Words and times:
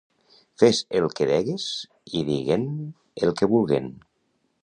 Fes 0.61 0.79
el 0.99 1.05
que 1.19 1.27
degues 1.31 1.67
i 1.81 1.85
que 2.15 2.25
diguen 2.31 2.65
el 3.27 3.37
que 3.41 3.51
vulguen. 3.55 3.93